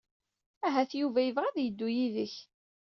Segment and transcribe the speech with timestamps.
[0.67, 2.35] Ahat Yuba yebɣa ad yeddu yid-k.